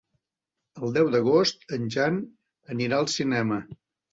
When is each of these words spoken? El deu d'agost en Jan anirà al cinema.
El 0.87 0.95
deu 0.95 1.11
d'agost 1.17 1.67
en 1.79 1.85
Jan 1.97 2.19
anirà 2.77 2.99
al 3.03 3.13
cinema. 3.19 3.63